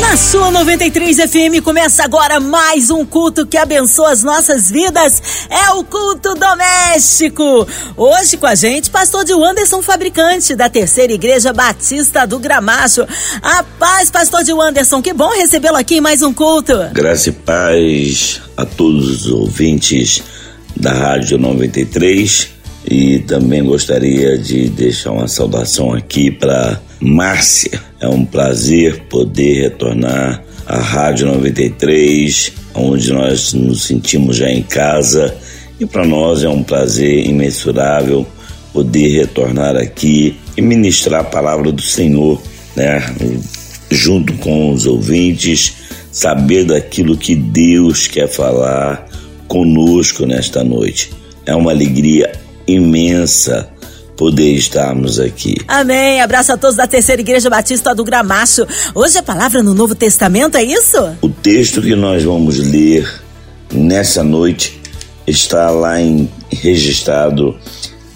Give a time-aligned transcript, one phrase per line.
[0.00, 5.22] Na sua 93 FM começa agora mais um culto que abençoa as nossas vidas.
[5.50, 7.68] É o culto doméstico.
[7.96, 13.06] Hoje com a gente, pastor de Anderson Fabricante, da Terceira Igreja Batista do Gramacho.
[13.42, 16.72] A paz, pastor de Anderson, que bom recebê-lo aqui em mais um culto.
[16.92, 20.22] Graça e paz a todos os ouvintes
[20.76, 22.59] da Rádio 93
[22.90, 27.80] e também gostaria de deixar uma saudação aqui para Márcia.
[28.00, 35.36] É um prazer poder retornar à Rádio 93, onde nós nos sentimos já em casa.
[35.78, 38.26] E para nós é um prazer imensurável
[38.72, 42.42] poder retornar aqui e ministrar a palavra do Senhor,
[42.74, 43.14] né?
[43.88, 45.74] Junto com os ouvintes,
[46.10, 49.08] saber daquilo que Deus quer falar
[49.46, 51.12] conosco nesta noite.
[51.46, 52.32] É uma alegria
[52.74, 53.68] imensa
[54.16, 55.56] poder estarmos aqui.
[55.66, 56.20] Amém.
[56.20, 58.66] Abraço a todos da Terceira Igreja Batista do Gramacho.
[58.94, 60.98] Hoje a palavra no Novo Testamento, é isso?
[61.22, 63.10] O texto que nós vamos ler
[63.72, 64.78] nessa noite
[65.26, 67.56] está lá em, registrado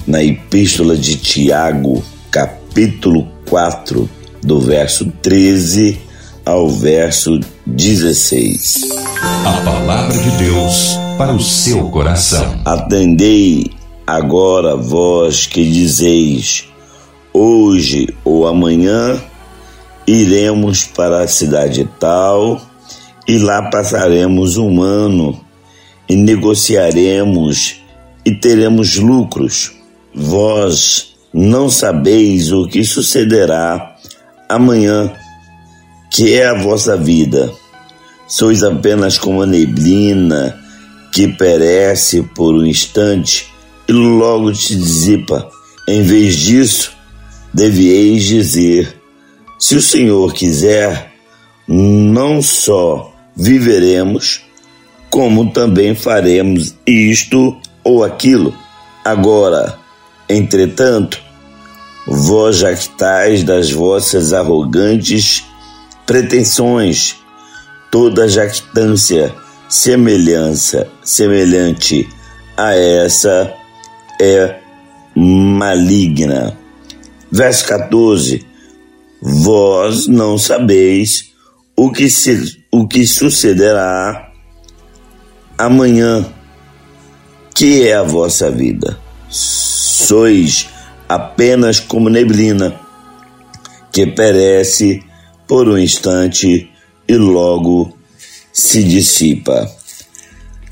[0.06, 4.08] na Epístola de Tiago, capítulo 4,
[4.42, 5.98] do verso 13
[6.44, 8.91] ao verso 16.
[9.47, 12.60] A palavra de Deus para o seu coração.
[12.64, 13.70] Atendei
[14.06, 16.69] Agora vós que dizeis,
[17.33, 19.19] hoje ou amanhã
[20.06, 22.60] iremos para a cidade tal
[23.27, 25.41] e lá passaremos um ano
[26.06, 27.77] e negociaremos
[28.27, 29.72] e teremos lucros.
[30.14, 33.97] Vós não sabeis o que sucederá
[34.50, 35.10] amanhã,
[36.10, 37.50] que é a vossa vida.
[38.28, 40.60] Sois apenas como a neblina
[41.10, 43.53] que perece por um instante
[43.89, 45.49] e logo se dissipa.
[45.89, 46.93] Em vez disso,
[47.53, 48.95] devieis dizer:
[49.59, 51.12] se o Senhor quiser,
[51.69, 54.43] não só viveremos,
[55.11, 58.55] como também faremos isto ou aquilo.
[59.05, 59.78] Agora,
[60.28, 61.23] entretanto,
[62.06, 65.44] vós jactais das vossas arrogantes
[66.06, 67.17] pretensões,
[67.91, 69.34] toda jactância
[69.69, 72.09] semelhança semelhante
[72.56, 73.53] a essa
[74.20, 74.58] é
[75.14, 76.56] maligna.
[77.30, 78.47] Verso 14:
[79.20, 81.32] Vós não sabeis
[81.76, 84.30] o que, se, o que sucederá
[85.58, 86.25] amanhã,
[87.54, 88.98] que é a vossa vida.
[89.28, 90.69] Sois
[91.08, 92.78] apenas como neblina,
[93.92, 95.02] que perece
[95.46, 96.70] por um instante
[97.06, 97.96] e logo
[98.52, 99.70] se dissipa.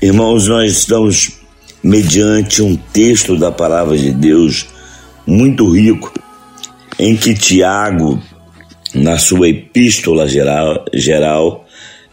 [0.01, 1.42] Irmãos, nós estamos
[1.83, 4.67] mediante um texto da palavra de Deus
[5.27, 6.13] muito rico,
[6.97, 8.21] em que Tiago,
[8.93, 11.65] na sua epístola geral, geral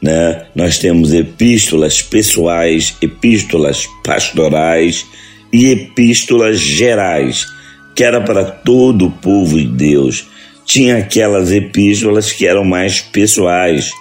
[0.03, 5.07] né, nós temos epístolas pessoais, epístolas pastorais
[5.53, 7.47] e epístolas gerais,
[7.95, 10.27] que era para todo o povo de Deus.
[10.65, 13.93] Tinha aquelas epístolas que eram mais pessoais,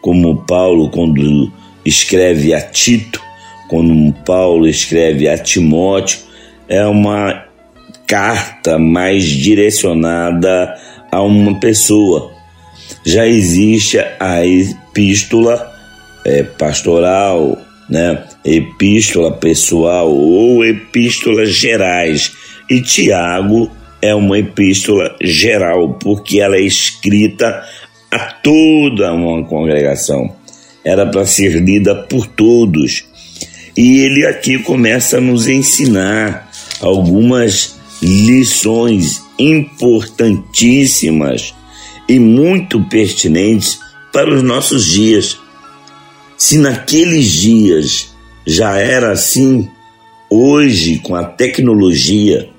[0.00, 1.50] como Paulo, quando
[1.84, 3.20] escreve a Tito,
[3.68, 6.20] quando Paulo escreve a Timóteo,
[6.68, 7.44] é uma
[8.06, 10.74] carta mais direcionada
[11.12, 12.32] a uma pessoa.
[13.04, 15.70] Já existe a epístola
[16.24, 17.58] é, pastoral,
[17.88, 18.24] né?
[18.44, 22.32] epístola pessoal ou epístolas gerais.
[22.70, 27.62] E Tiago é uma epístola geral, porque ela é escrita
[28.10, 30.34] a toda uma congregação.
[30.84, 33.07] Era para ser lida por todos.
[33.78, 36.50] E ele aqui começa a nos ensinar
[36.80, 41.54] algumas lições importantíssimas
[42.08, 43.78] e muito pertinentes
[44.12, 45.38] para os nossos dias.
[46.36, 48.12] Se naqueles dias
[48.44, 49.68] já era assim,
[50.28, 52.50] hoje com a tecnologia,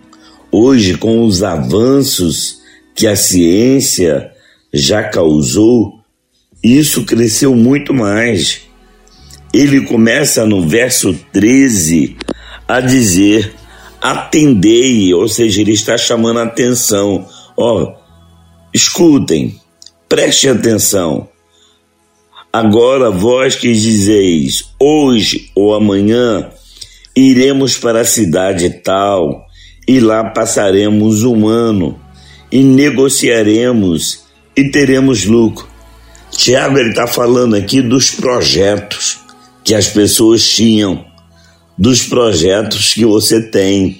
[0.50, 2.62] hoje com os avanços
[2.96, 4.32] que a ciência
[4.74, 6.00] já causou,
[6.64, 8.69] isso cresceu muito mais
[9.54, 12.16] ele começa no verso 13
[12.68, 13.54] a dizer:
[14.02, 17.28] atendei, ou seja, ele está chamando a atenção.
[17.58, 17.94] Ó, oh,
[18.74, 19.60] escutem,
[20.08, 21.28] prestem atenção.
[22.52, 26.50] Agora vós que dizeis, hoje ou amanhã
[27.16, 29.46] iremos para a cidade tal,
[29.88, 32.00] e lá passaremos um ano,
[32.52, 34.24] e negociaremos,
[34.56, 35.68] e teremos lucro.
[36.32, 39.20] Tiago está falando aqui dos projetos
[39.70, 41.06] que as pessoas tinham
[41.78, 44.00] dos projetos que você tem.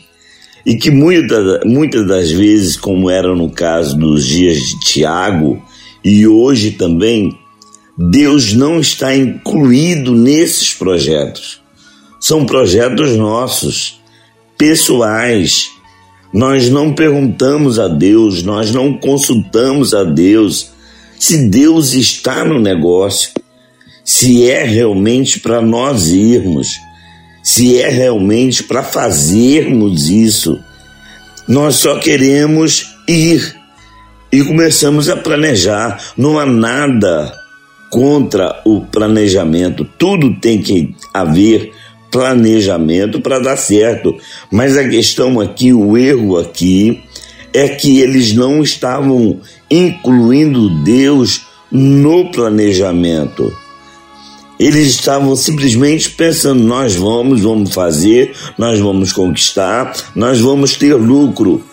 [0.66, 5.62] E que muitas, muitas das vezes, como era no caso dos dias de Tiago,
[6.04, 7.38] e hoje também,
[7.96, 11.62] Deus não está incluído nesses projetos.
[12.20, 14.02] São projetos nossos,
[14.58, 15.70] pessoais.
[16.34, 20.72] Nós não perguntamos a Deus, nós não consultamos a Deus
[21.20, 23.30] se Deus está no negócio,
[24.10, 26.68] se é realmente para nós irmos,
[27.44, 30.60] se é realmente para fazermos isso.
[31.48, 33.56] Nós só queremos ir
[34.32, 36.02] e começamos a planejar.
[36.18, 37.32] Não há nada
[37.92, 41.72] contra o planejamento, tudo tem que haver
[42.12, 44.18] planejamento para dar certo.
[44.52, 47.00] Mas a questão aqui, o erro aqui,
[47.54, 49.40] é que eles não estavam
[49.70, 53.56] incluindo Deus no planejamento.
[54.60, 61.64] Eles estavam simplesmente pensando: nós vamos, vamos fazer, nós vamos conquistar, nós vamos ter lucro.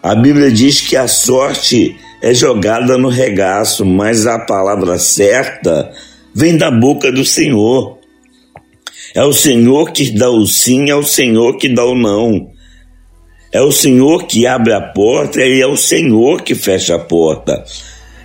[0.00, 5.92] A Bíblia diz que a sorte é jogada no regaço, mas a palavra certa
[6.32, 7.98] vem da boca do Senhor.
[9.14, 12.50] É o Senhor que dá o sim, é o Senhor que dá o não.
[13.50, 17.64] É o Senhor que abre a porta e é o Senhor que fecha a porta.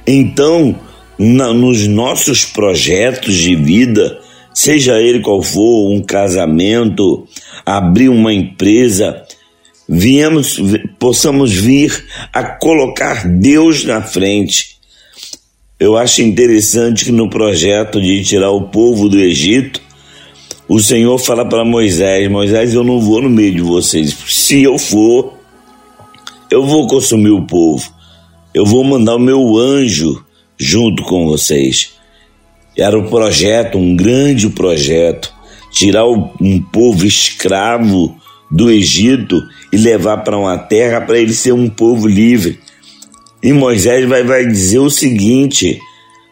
[0.06, 0.76] Então,
[1.24, 4.20] na, nos nossos projetos de vida,
[4.54, 7.26] seja ele qual for, um casamento,
[7.66, 9.24] abrir uma empresa,
[9.88, 10.60] viemos,
[11.00, 14.74] possamos vir a colocar Deus na frente.
[15.80, 19.82] Eu acho interessante que no projeto de tirar o povo do Egito,
[20.68, 24.16] o Senhor fala para Moisés: Moisés, eu não vou no meio de vocês.
[24.28, 25.34] Se eu for,
[26.52, 27.92] eu vou consumir o povo.
[28.54, 30.24] Eu vou mandar o meu anjo
[30.64, 31.94] junto com vocês.
[32.78, 35.34] Era um projeto, um grande projeto,
[35.72, 38.16] tirar um povo escravo
[38.50, 42.60] do Egito e levar para uma terra para ele ser um povo livre.
[43.42, 45.80] E Moisés vai, vai dizer o seguinte: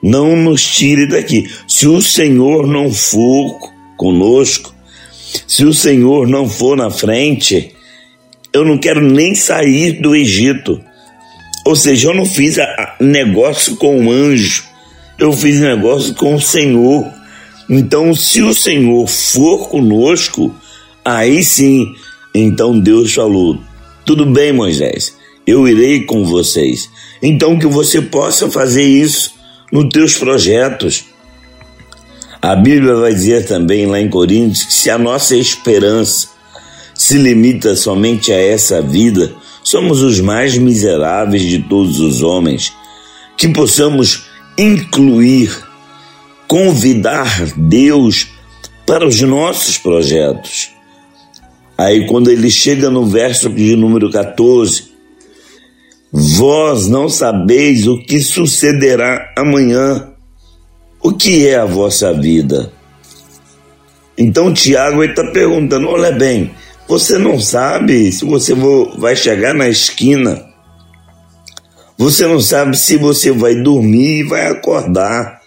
[0.01, 1.49] não nos tire daqui.
[1.67, 3.59] Se o Senhor não for
[3.97, 4.73] conosco,
[5.47, 7.73] se o Senhor não for na frente,
[8.53, 10.81] eu não quero nem sair do Egito.
[11.63, 12.57] Ou seja, eu não fiz
[12.99, 14.63] negócio com o anjo,
[15.17, 17.11] eu fiz negócio com o Senhor.
[17.69, 20.53] Então, se o Senhor for conosco,
[21.05, 21.93] aí sim,
[22.33, 23.59] então Deus falou:
[24.03, 25.15] tudo bem, Moisés,
[25.45, 26.89] eu irei com vocês.
[27.21, 29.33] Então, que você possa fazer isso
[29.71, 31.05] nos teus projetos.
[32.41, 36.29] A Bíblia vai dizer também lá em Coríntios que se a nossa esperança
[36.95, 42.73] se limita somente a essa vida, somos os mais miseráveis de todos os homens.
[43.37, 44.27] Que possamos
[44.57, 45.51] incluir,
[46.47, 48.27] convidar Deus
[48.85, 50.69] para os nossos projetos.
[51.77, 54.91] Aí, quando ele chega no verso de número 14,
[56.11, 60.11] vós não sabeis o que sucederá amanhã
[61.01, 62.71] o que é a vossa vida?
[64.17, 66.51] Então Tiago está perguntando: olha bem,
[66.91, 68.53] você não sabe se você
[68.97, 70.43] vai chegar na esquina,
[71.97, 75.39] você não sabe se você vai dormir e vai acordar,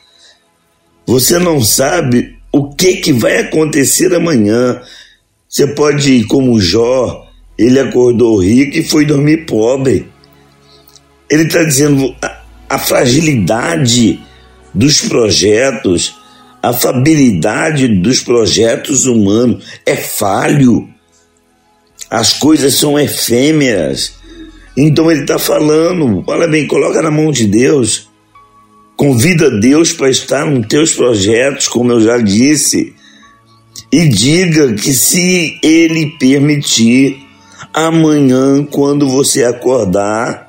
[1.07, 4.81] você não sabe o que, que vai acontecer amanhã.
[5.47, 7.27] Você pode ir como Jó,
[7.59, 10.09] ele acordou rico e foi dormir pobre.
[11.29, 14.19] Ele está dizendo a, a fragilidade
[14.73, 16.15] dos projetos,
[16.63, 20.94] a fabilidade dos projetos humanos é falho.
[22.11, 24.15] As coisas são efêmeras.
[24.77, 28.09] Então ele está falando, olha bem, coloca na mão de Deus.
[28.97, 32.95] Convida Deus para estar nos teus projetos, como eu já disse.
[33.91, 37.19] E diga que se Ele permitir,
[37.73, 40.49] amanhã, quando você acordar,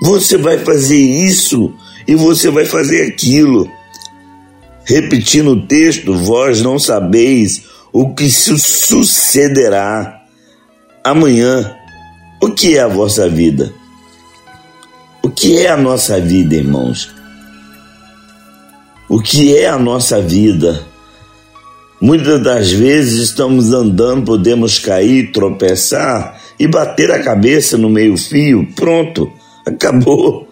[0.00, 1.72] você vai fazer isso
[2.06, 3.70] e você vai fazer aquilo.
[4.84, 10.15] Repetindo o texto, vós não sabeis o que sucederá
[11.06, 11.76] amanhã.
[12.42, 13.72] O que é a vossa vida?
[15.22, 17.14] O que é a nossa vida, irmãos?
[19.08, 20.84] O que é a nossa vida?
[22.00, 28.68] Muitas das vezes estamos andando, podemos cair, tropeçar e bater a cabeça no meio-fio.
[28.74, 29.32] Pronto,
[29.64, 30.48] acabou.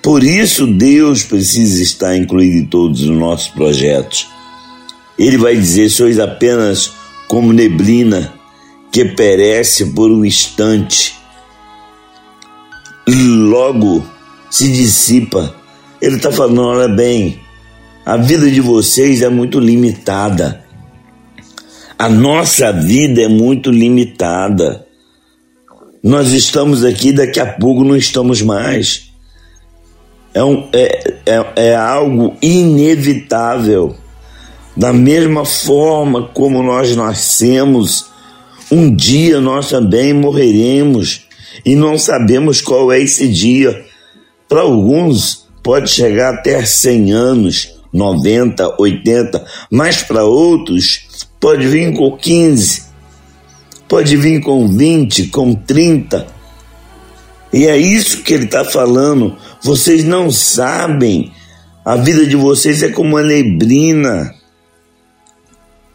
[0.00, 4.28] Por isso, Deus precisa estar incluído em todos os nossos projetos.
[5.18, 6.92] Ele vai dizer: sois apenas
[7.28, 8.39] como neblina
[8.90, 11.18] que perece por um instante,
[13.06, 14.04] logo
[14.50, 15.54] se dissipa.
[16.00, 17.40] Ele está falando: olha bem,
[18.04, 20.64] A vida de vocês é muito limitada.
[21.98, 24.86] A nossa vida é muito limitada.
[26.02, 29.12] Nós estamos aqui, daqui a pouco não estamos mais.
[30.32, 33.94] É, um, é, é, é algo inevitável.
[34.74, 38.09] Da mesma forma como nós nascemos,
[38.70, 41.26] um dia nós também morreremos
[41.64, 43.84] e não sabemos qual é esse dia.
[44.48, 52.16] Para alguns, pode chegar até 100 anos, 90, 80, mas para outros, pode vir com
[52.16, 52.84] 15,
[53.88, 56.26] pode vir com 20, com 30.
[57.52, 59.36] E é isso que ele está falando.
[59.62, 61.32] Vocês não sabem.
[61.84, 64.32] A vida de vocês é como uma neblina.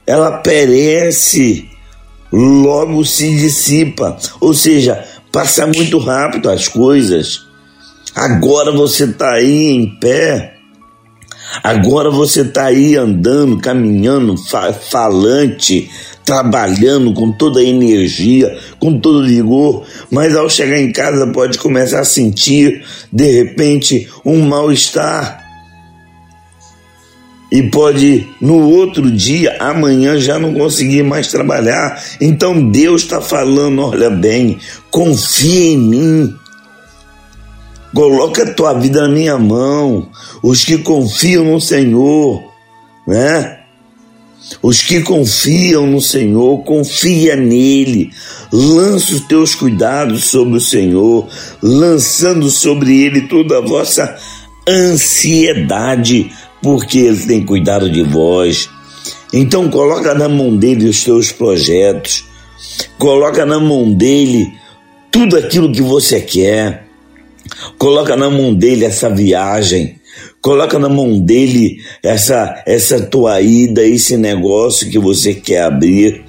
[0.05, 1.69] Ela perece,
[2.35, 4.17] logo se dissipa.
[4.41, 7.45] Ou seja, passa muito rápido as coisas.
[8.13, 10.53] Agora você está aí em pé.
[11.63, 15.89] Agora você está aí andando, caminhando, fa falante,
[16.25, 21.57] trabalhando com toda a energia, com todo o vigor, mas ao chegar em casa pode
[21.57, 25.44] começar a sentir, de repente, um mal-estar.
[27.51, 32.03] E pode no outro dia, amanhã, já não conseguir mais trabalhar.
[32.19, 34.57] Então Deus está falando: olha bem,
[34.89, 36.35] confia em mim.
[37.93, 40.09] Coloca a tua vida na minha mão.
[40.43, 42.43] Os que confiam no Senhor,
[43.07, 43.59] né?
[44.61, 48.11] Os que confiam no Senhor, confia nele.
[48.51, 51.27] Lança os teus cuidados sobre o Senhor,
[51.61, 54.15] lançando sobre ele toda a vossa
[54.67, 56.31] ansiedade,
[56.65, 58.67] porque ele tem cuidado de vós.
[59.31, 62.25] Então coloca na mão dele os teus projetos.
[62.97, 64.51] Coloca na mão dele
[65.11, 66.87] tudo aquilo que você quer.
[67.77, 69.99] Coloca na mão dele essa viagem.
[70.41, 76.23] Coloca na mão dele essa essa tua ida, esse negócio que você quer abrir.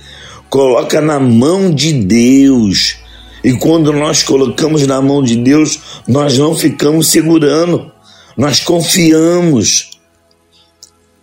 [0.51, 2.99] Coloca na mão de Deus.
[3.43, 7.91] E quando nós colocamos na mão de Deus, nós não ficamos segurando,
[8.37, 9.96] nós confiamos.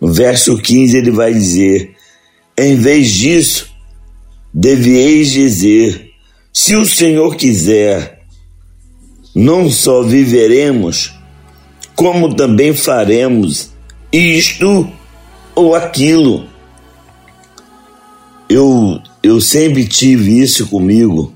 [0.06, 1.94] Verso 15 ele vai dizer:
[2.58, 3.70] em vez disso,
[4.52, 6.10] devieis dizer:
[6.52, 8.20] se o Senhor quiser,
[9.34, 11.14] não só viveremos,
[11.96, 13.70] como também faremos
[14.12, 14.88] isto
[15.54, 16.46] ou aquilo.
[18.48, 21.32] Eu, eu sempre tive isso comigo.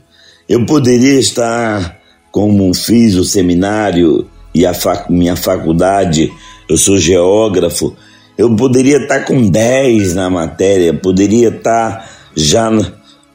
[0.49, 1.99] Eu poderia estar,
[2.31, 6.33] como fiz o seminário e a fac, minha faculdade,
[6.69, 7.97] eu sou geógrafo,
[8.38, 12.71] eu poderia estar com 10 na matéria, poderia estar já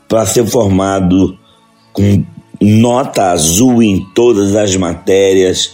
[0.07, 1.37] para ser formado
[1.91, 2.23] com
[2.61, 5.71] nota azul em todas as matérias,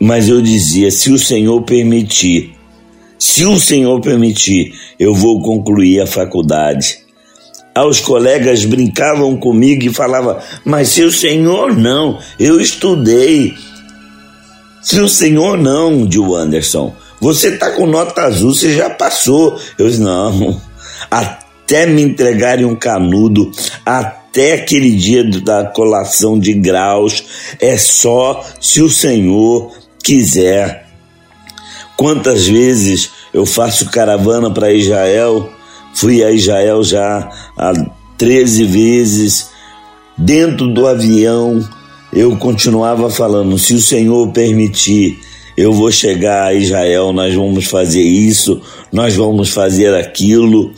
[0.00, 2.54] mas eu dizia: se o Senhor permitir,
[3.16, 7.04] se o Senhor permitir, eu vou concluir a faculdade.
[7.72, 13.54] Aos colegas brincavam comigo e falavam: Mas se o Senhor não, eu estudei.
[14.82, 19.58] Se o Senhor não, Gil Anderson, você está com nota azul, você já passou.
[19.78, 20.60] Eu disse: Não,
[21.10, 23.50] até me entregarem um canudo,
[23.82, 27.24] até aquele dia da colação de graus,
[27.58, 30.86] é só se o Senhor quiser.
[31.96, 35.50] Quantas vezes eu faço caravana para Israel?
[35.94, 37.72] Fui a Israel já há
[38.18, 39.48] 13 vezes.
[40.18, 41.66] Dentro do avião,
[42.12, 45.18] eu continuava falando: se o Senhor permitir,
[45.56, 48.60] eu vou chegar a Israel, nós vamos fazer isso,
[48.92, 50.72] nós vamos fazer aquilo.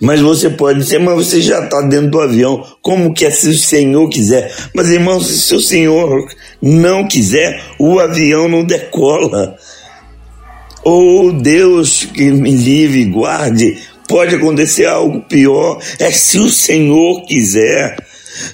[0.00, 2.64] Mas você pode dizer, mas você já está dentro do avião.
[2.80, 4.54] Como que é se o Senhor quiser?
[4.72, 6.24] Mas irmão, se o Senhor
[6.62, 9.56] não quiser, o avião não decola.
[10.84, 15.82] Ou oh, Deus que me livre e guarde, pode acontecer algo pior.
[15.98, 17.96] É se o Senhor quiser.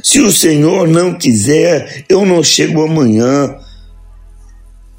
[0.03, 3.55] Se o Senhor não quiser, eu não chego amanhã.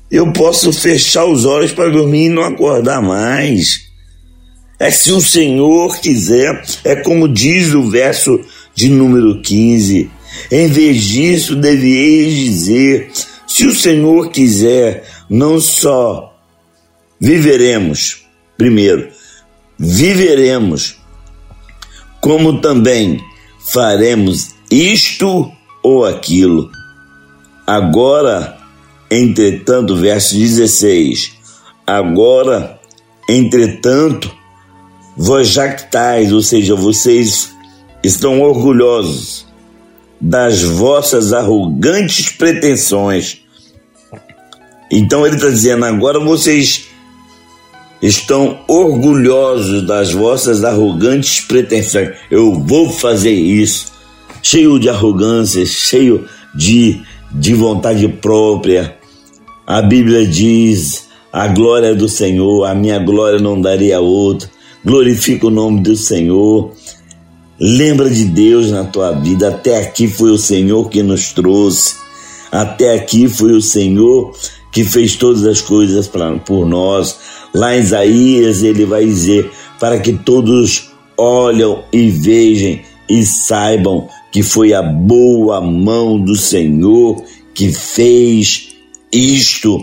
[0.10, 3.86] Eu posso fechar os olhos para dormir e não acordar mais.
[4.80, 8.40] É se o Senhor quiser, é como diz o verso
[8.76, 10.12] de número 15.
[10.52, 13.10] Em vez disso, devieis dizer:
[13.48, 16.38] se o Senhor quiser, não só
[17.20, 18.26] viveremos,
[18.58, 19.10] primeiro,
[19.80, 20.98] viveremos,
[22.20, 23.20] como também
[23.72, 26.70] faremos isto ou aquilo.
[27.66, 28.58] Agora,
[29.10, 31.34] entretanto, verso 16:
[31.86, 32.80] agora,
[33.30, 34.32] entretanto,
[35.18, 37.50] Vós jactais, ou seja, vocês
[38.04, 39.46] estão orgulhosos
[40.20, 43.42] das vossas arrogantes pretensões.
[44.92, 46.88] Então ele está dizendo: agora vocês
[48.02, 52.10] estão orgulhosos das vossas arrogantes pretensões.
[52.30, 53.94] Eu vou fazer isso.
[54.44, 57.02] Cheio de arrogância, cheio de,
[57.39, 58.96] de vontade própria.
[59.68, 64.50] A Bíblia diz: a glória do Senhor, a minha glória não darei a outro.
[64.84, 66.72] Glorifica o nome do Senhor.
[67.60, 69.50] Lembra de Deus na tua vida.
[69.50, 71.96] Até aqui foi o Senhor que nos trouxe.
[72.51, 74.34] Até aqui foi o Senhor
[74.72, 77.18] que fez todas as coisas pra, por nós.
[77.54, 84.44] Lá em Isaías ele vai dizer: para que todos olham e vejam e saibam que
[84.44, 87.24] foi a boa mão do Senhor
[87.54, 88.68] que fez
[89.10, 89.80] isto.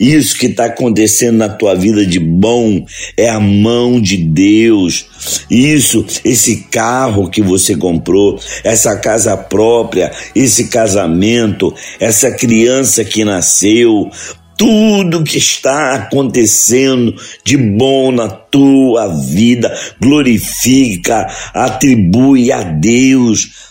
[0.00, 2.82] Isso que está acontecendo na tua vida de bom
[3.14, 5.04] é a mão de Deus.
[5.50, 14.10] Isso, esse carro que você comprou, essa casa própria, esse casamento, essa criança que nasceu,
[14.56, 17.14] tudo que está acontecendo
[17.44, 23.69] de bom na tua vida, glorifica, atribui a Deus,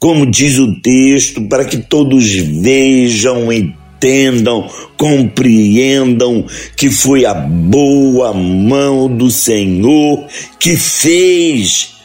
[0.00, 4.66] como diz o texto, para que todos vejam, entendam,
[4.96, 10.26] compreendam que foi a boa mão do Senhor
[10.58, 11.96] que fez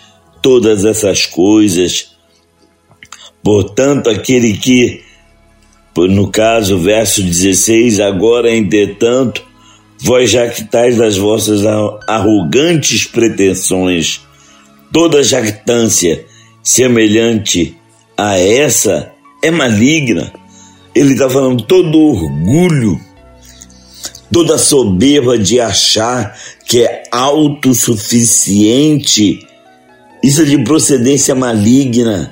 [0.42, 2.12] todas essas coisas.
[3.42, 5.02] Portanto, aquele que
[5.98, 9.42] no caso, verso 16: Agora, entretanto,
[10.02, 11.62] vós jactais das vossas
[12.10, 14.20] arrogantes pretensões,
[14.92, 16.26] toda jactância
[16.62, 17.78] semelhante
[18.18, 20.34] a essa é maligna.
[20.94, 23.00] Ele está falando todo orgulho,
[24.32, 29.46] toda soberba de achar que é autossuficiente,
[30.24, 32.32] isso é de procedência maligna.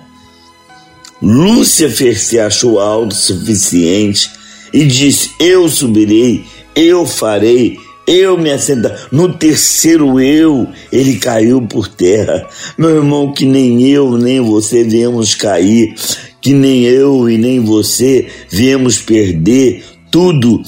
[1.22, 4.32] Lúcifer se achou autossuficiente
[4.74, 6.44] e disse: Eu subirei,
[6.76, 9.08] eu farei, eu me assentar.
[9.12, 12.48] No terceiro eu, ele caiu por terra.
[12.78, 15.96] Meu irmão, que nem eu, nem você viemos cair,
[16.42, 20.62] que nem eu e nem você viemos perder tudo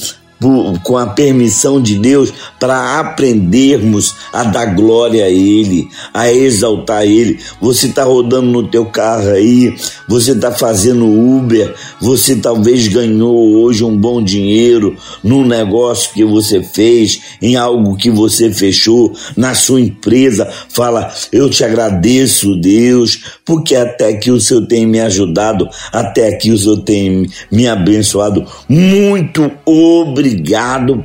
[0.84, 7.40] com a permissão de Deus para aprendermos a dar glória a Ele, a exaltar Ele.
[7.62, 9.74] Você está rodando no teu carro aí,
[10.08, 16.62] você está fazendo Uber, você talvez ganhou hoje um bom dinheiro num negócio que você
[16.62, 20.48] fez, em algo que você fechou na sua empresa.
[20.70, 26.52] Fala, eu te agradeço, Deus, porque até que o Senhor tem me ajudado, até que
[26.52, 28.46] o Senhor tem me abençoado.
[28.70, 30.35] Muito obrigado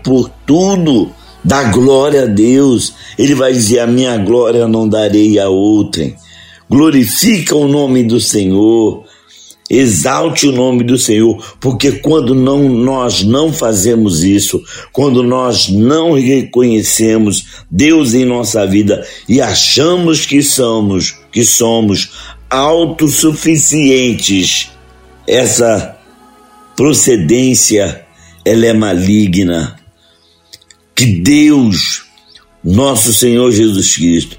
[0.03, 1.11] por tudo.
[1.43, 2.95] Dá glória a Deus.
[3.19, 6.15] Ele vai dizer: A minha glória não darei a outrem.
[6.69, 9.05] Glorifica o nome do Senhor.
[9.71, 14.61] Exalte o nome do Senhor, porque quando não, nós não fazemos isso,
[14.93, 22.11] quando nós não reconhecemos Deus em nossa vida e achamos que somos, que somos
[22.51, 24.73] autossuficientes,
[25.25, 25.97] essa
[26.75, 28.05] procedência
[28.51, 29.77] ela é maligna.
[30.95, 32.05] Que Deus,
[32.63, 34.39] nosso Senhor Jesus Cristo,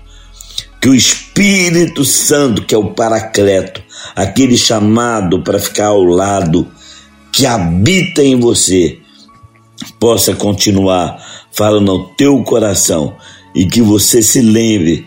[0.81, 3.81] que o Espírito Santo, que é o Paracleto,
[4.15, 6.67] aquele chamado para ficar ao lado,
[7.31, 8.99] que habita em você,
[9.99, 13.15] possa continuar falando ao teu coração
[13.55, 15.05] e que você se lembre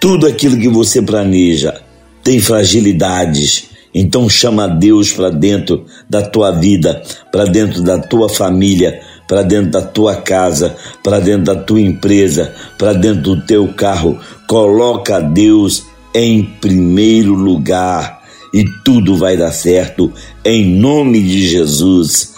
[0.00, 1.82] tudo aquilo que você planeja
[2.22, 3.70] tem fragilidades.
[4.00, 9.72] Então chama Deus para dentro da tua vida, para dentro da tua família, para dentro
[9.72, 14.16] da tua casa, para dentro da tua empresa, para dentro do teu carro.
[14.46, 15.84] Coloca Deus
[16.14, 18.22] em primeiro lugar
[18.54, 20.12] e tudo vai dar certo
[20.44, 22.34] em nome de Jesus.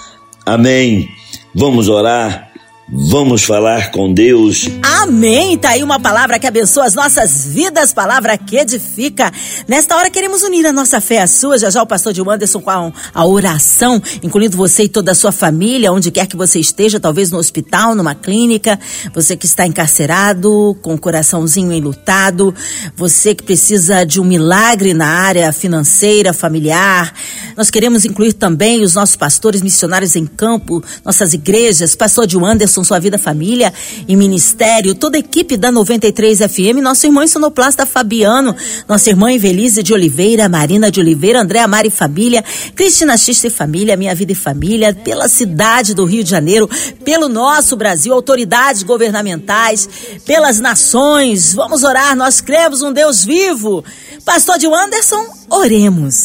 [0.47, 1.11] Amém.
[1.55, 2.50] Vamos orar.
[2.93, 4.69] Vamos falar com Deus.
[4.83, 5.57] Amém.
[5.57, 9.33] Tá aí uma palavra que abençoa as nossas vidas, palavra que edifica.
[9.69, 11.57] Nesta hora queremos unir a nossa fé à sua.
[11.57, 15.15] Já já o pastor de Anderson com a, a oração, incluindo você e toda a
[15.15, 18.77] sua família, onde quer que você esteja, talvez no hospital, numa clínica,
[19.15, 22.53] você que está encarcerado, com o coraçãozinho enlutado,
[22.97, 27.15] você que precisa de um milagre na área financeira, familiar.
[27.57, 32.80] Nós queremos incluir também os nossos pastores missionários em campo, nossas igrejas, pastor de Anderson
[32.85, 33.73] sua vida, família
[34.07, 38.55] e ministério, toda a equipe da 93 FM, nosso irmão sonoplasta Fabiano,
[38.89, 43.51] nossa irmã Evelise de Oliveira, Marina de Oliveira, Andréa Mari e Família, Cristina Xista e
[43.51, 46.69] Família, Minha Vida e Família, pela cidade do Rio de Janeiro,
[47.05, 49.89] pelo nosso Brasil, autoridades governamentais,
[50.27, 51.55] pelas nações.
[51.55, 53.85] Vamos orar, nós cremos um Deus vivo.
[54.25, 56.25] Pastor de Anderson, oremos.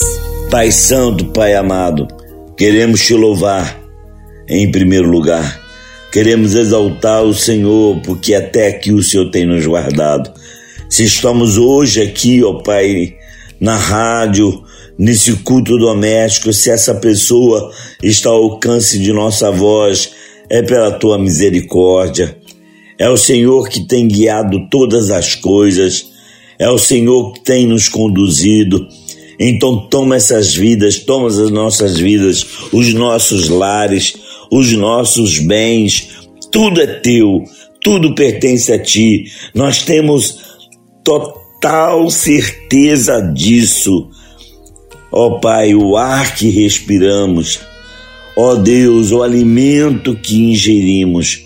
[0.49, 2.07] Pai Santo, Pai amado,
[2.57, 3.79] queremos te louvar
[4.47, 5.64] em primeiro lugar
[6.15, 10.31] Queremos exaltar o Senhor, porque até aqui o Senhor tem nos guardado.
[10.89, 13.15] Se estamos hoje aqui, ó Pai,
[13.59, 14.63] na rádio,
[14.97, 17.69] nesse culto doméstico, se essa pessoa
[18.01, 20.11] está ao alcance de nossa voz,
[20.49, 22.37] é pela tua misericórdia.
[22.97, 26.11] É o Senhor que tem guiado todas as coisas,
[26.57, 28.87] é o Senhor que tem nos conduzido.
[29.37, 34.13] Então toma essas vidas, toma as nossas vidas, os nossos lares,
[34.51, 37.43] os nossos bens, tudo é teu,
[37.83, 39.25] tudo pertence a ti.
[39.53, 40.39] Nós temos
[41.03, 44.09] total certeza disso.
[45.11, 47.59] Ó oh, Pai, o ar que respiramos,
[48.35, 51.45] ó oh, Deus, o alimento que ingerimos,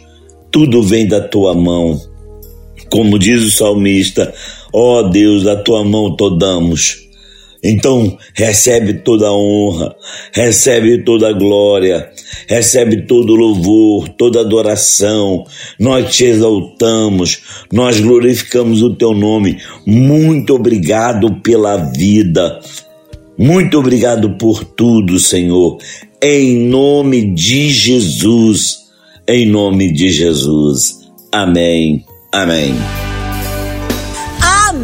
[0.51, 2.01] tudo vem da tua mão.
[2.89, 4.33] Como diz o salmista,
[4.73, 7.08] ó oh, Deus, da tua mão todamos.
[7.63, 9.95] Então, recebe toda a honra,
[10.33, 12.09] recebe toda a glória,
[12.47, 15.43] recebe todo o louvor, toda a adoração.
[15.79, 17.41] Nós te exaltamos,
[17.71, 19.57] nós glorificamos o teu nome.
[19.85, 22.59] Muito obrigado pela vida.
[23.37, 25.77] Muito obrigado por tudo, Senhor.
[26.21, 28.89] Em nome de Jesus
[29.29, 31.07] em nome de Jesus.
[31.31, 32.03] Amém.
[32.31, 32.73] Amém.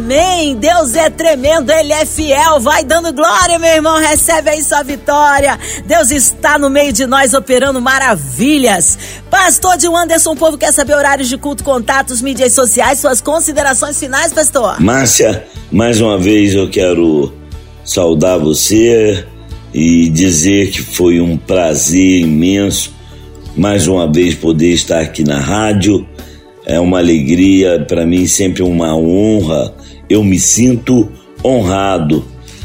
[0.06, 0.54] Amém.
[0.54, 2.60] Deus é tremendo, Ele é fiel.
[2.60, 3.98] Vai dando glória, meu irmão.
[3.98, 5.58] Recebe aí sua vitória.
[5.84, 8.96] Deus está no meio de nós operando maravilhas.
[9.28, 13.98] Pastor de Anderson, o povo quer saber horários de culto, contatos, mídias sociais, suas considerações
[13.98, 14.80] finais, pastor.
[14.80, 17.32] Márcia, mais uma vez eu quero
[17.84, 19.26] saudar você
[19.74, 22.94] e dizer que foi um prazer imenso
[23.56, 26.06] mais uma vez poder estar aqui na rádio.
[26.64, 29.74] É uma alegria, para mim sempre uma honra.
[30.08, 31.08] Eu me sinto
[31.44, 32.24] honrado,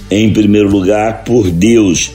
[0.10, 2.12] em primeiro lugar, por Deus,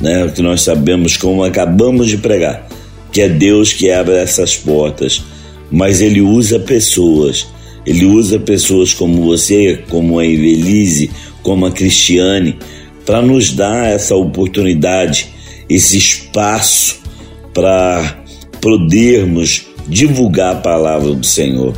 [0.00, 0.30] né?
[0.34, 2.68] Que nós sabemos, como acabamos de pregar,
[3.10, 5.22] que é Deus que abre essas portas,
[5.70, 7.46] mas Ele usa pessoas.
[7.84, 11.10] Ele usa pessoas como você, como a Evelise,
[11.42, 12.58] como a Cristiane,
[13.04, 15.28] para nos dar essa oportunidade,
[15.68, 17.00] esse espaço
[17.52, 18.22] para
[18.60, 21.74] podermos divulgar a palavra do Senhor.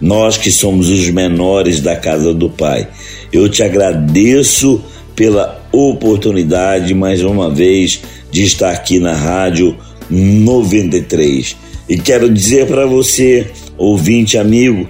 [0.00, 2.88] Nós que somos os menores da casa do Pai.
[3.32, 4.82] Eu te agradeço
[5.14, 9.76] pela oportunidade, mais uma vez, de estar aqui na Rádio
[10.10, 11.56] 93.
[11.88, 14.88] E quero dizer para você, ouvinte amigo,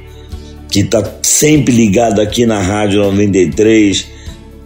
[0.71, 4.07] que está sempre ligado aqui na Rádio 93,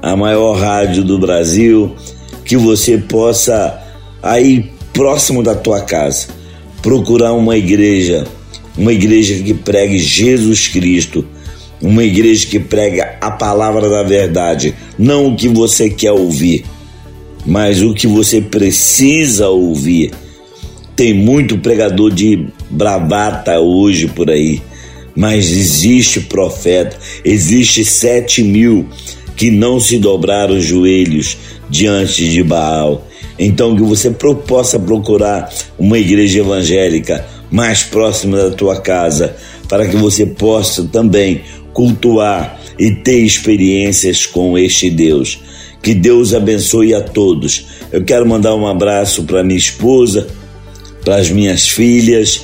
[0.02, 1.94] a maior rádio do Brasil,
[2.44, 3.78] que você possa
[4.22, 6.28] aí próximo da tua casa,
[6.82, 8.26] procurar uma igreja,
[8.80, 11.22] uma igreja que pregue Jesus Cristo,
[11.82, 16.64] uma igreja que prega a palavra da verdade, não o que você quer ouvir,
[17.44, 20.12] mas o que você precisa ouvir.
[20.96, 24.62] Tem muito pregador de bravata hoje por aí,
[25.14, 28.88] mas existe profeta, existe sete mil
[29.36, 31.36] que não se dobraram os joelhos
[31.68, 33.06] diante de Baal.
[33.38, 39.36] Então que você possa procurar uma igreja evangélica mais próxima da tua casa,
[39.68, 45.40] para que você possa também cultuar e ter experiências com este Deus.
[45.82, 47.66] Que Deus abençoe a todos.
[47.90, 50.28] Eu quero mandar um abraço para minha esposa,
[51.04, 52.42] para as minhas filhas,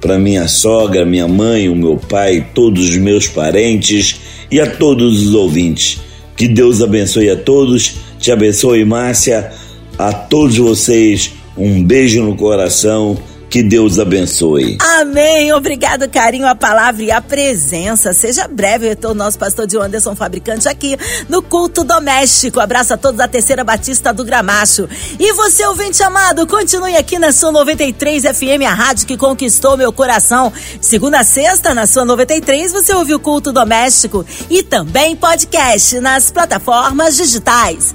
[0.00, 4.16] para minha sogra, minha mãe, o meu pai, todos os meus parentes
[4.50, 5.98] e a todos os ouvintes.
[6.36, 7.96] Que Deus abençoe a todos.
[8.18, 9.50] Te abençoe, Márcia.
[9.96, 13.16] A todos vocês, um beijo no coração.
[13.54, 14.78] Que Deus abençoe.
[14.98, 15.52] Amém.
[15.52, 18.12] Obrigado, carinho, a palavra e a presença.
[18.12, 20.96] Seja breve, retorno nosso pastor de Anderson Fabricante aqui
[21.28, 22.58] no culto doméstico.
[22.58, 24.88] Abraço a todos da Terceira Batista do Gramacho.
[25.20, 29.92] E você, ouvinte amado, continue aqui na sua 93 FM, a rádio que conquistou meu
[29.92, 30.52] coração.
[30.80, 36.28] Segunda a sexta, na sua 93, você ouve o culto doméstico e também podcast nas
[36.28, 37.94] plataformas digitais